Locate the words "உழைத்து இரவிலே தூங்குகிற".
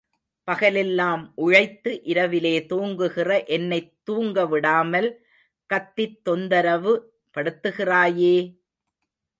1.35-3.43